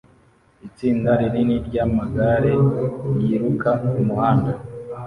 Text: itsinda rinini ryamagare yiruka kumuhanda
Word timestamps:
itsinda 0.67 1.09
rinini 1.19 1.55
ryamagare 1.67 2.53
yiruka 3.21 3.69
kumuhanda 3.93 4.51